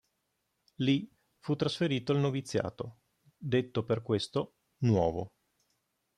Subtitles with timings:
[0.77, 1.07] Lì
[1.37, 3.01] fu trasferito il noviziato,
[3.37, 5.29] detto per questo "nuovo".